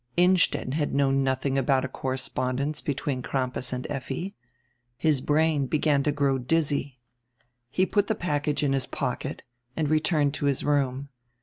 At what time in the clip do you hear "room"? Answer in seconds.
10.63-11.09